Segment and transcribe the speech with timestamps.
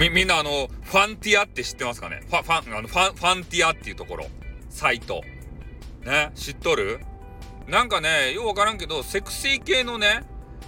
[0.00, 2.22] み、みんなあの、ファンティアって知ってますかね？
[2.26, 4.26] ファ、ファン、あの、ファン、ファンティアっていうところ。
[4.70, 5.20] サイト。
[6.06, 7.00] ね、知っとる？
[7.68, 10.22] なんかね、ようわからんけど、セクシー系のね、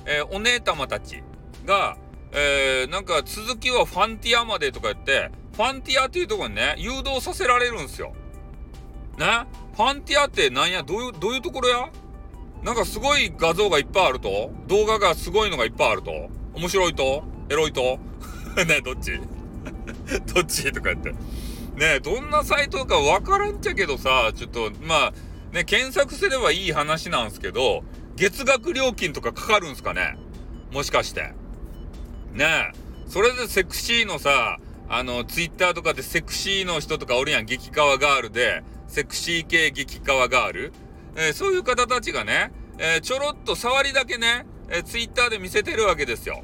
[0.05, 1.23] えー、お姉様たち
[1.65, 1.97] が、
[2.33, 8.13] えー、なんか続きはファンティアまでとか言って、ファンティアっていうところにね、誘導させられるんすよ。
[9.17, 9.47] ね？
[9.75, 10.83] ファンティアってなんや？
[10.83, 11.89] どういう、どういうところや？
[12.63, 14.53] なんかすごい画像がいっぱいあると？
[14.67, 16.29] 動画がすごいのがいっぱいあると？
[16.53, 17.25] 面白いと？
[17.49, 17.99] エロいと？
[18.67, 19.13] ねどっち？
[20.35, 20.73] どっち？
[20.73, 21.13] とか言って。
[21.77, 25.13] ねどんなサイトかわからんちゃけどさ、ちょっと、まあ、
[25.53, 27.83] ね、検索すればいい話なんすけど、
[28.17, 30.17] 月額料金とかかかるんすかね？
[30.71, 31.33] もしかして。
[32.33, 32.73] ねえ。
[33.07, 37.47] それでセクシーのさ、あの、ツイッターとかでセクシーの人とかおるやん。
[37.47, 40.73] 激カワガールで、セクシー系激カワガール。
[41.17, 46.43] えー、そういう方たちがね、えー、ちょろっと触りだけね、えー、ツイッターで見せてるわけですよ。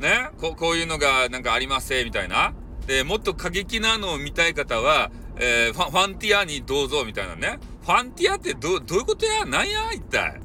[0.00, 2.54] ねここういうのがなんかありますみたいな。
[2.86, 7.58] で、もっと過激なのを見たい方は、えー、ファファンティアにどうぞみたいなね。
[7.82, 9.44] ファンティアってどどういうことや？
[9.44, 9.92] なんや？
[9.92, 10.40] 一体。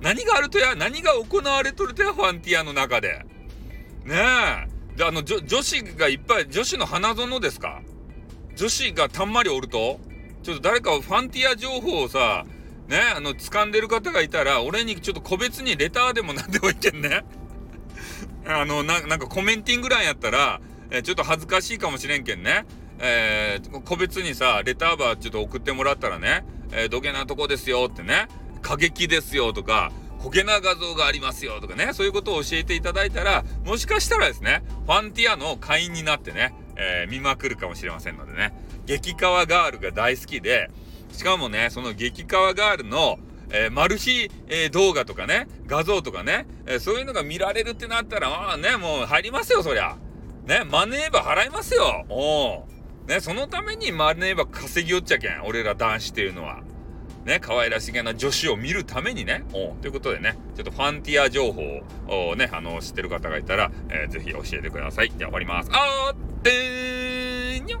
[0.00, 0.74] 何があるとや？
[0.74, 2.12] 何が行われとるとや？
[2.12, 3.24] ファンティアの中で。
[4.04, 4.96] ねえ。
[4.96, 7.82] で、あの、女子がいっぱい、女子の花園ですか？
[8.56, 10.00] 女子がたんまりおると？
[10.42, 12.44] ちょっと誰かファンティア情報をさ、
[12.88, 17.22] ね、あの、掴んでる方がいたら、俺にちょっと個別にレターでも何でもいいけんね。
[18.46, 22.66] あの、な、なんかコメンティング欄やったら、えー、ちょっと恥ずかしいかもしれんけんね。
[22.98, 28.28] えー、個別にさ、レターバーちょっと送ってもらったらね、えー、どげなとこですよってね、
[28.62, 29.92] 過激ですよとか、
[30.22, 38.52] こげな画像がありますよとかね、そういうことを教えていただいたら、もしかしたらですね、ファンティアの会員になってね、えー、見まくるかもしれませんのでね、
[38.86, 40.70] 激カワガールが大好きで、
[41.12, 43.18] しかもね、その激カワガールの、
[43.52, 49.96] えー、マル秘、えー、動画とかね、画像とかね、えー、そういうのが見られるってなったら、まあね、もう入りますよ、そりゃ。
[50.46, 52.04] ね、マネーバ払いますよ。
[52.08, 52.66] お
[53.06, 56.60] ね、そのためにマネーバ稼ぎよっちゃけん、俺ら男子っていうのは。
[57.24, 61.82] ね、可愛らしげな女子を見るためにね、おということでね、ちょっとファンティア情報
[62.30, 65.12] をね、あの、知ってる方がいたら、えー、ぜひ教えてください。
[65.16, 65.70] じゃあ終わります。
[65.72, 67.80] あーてーにょ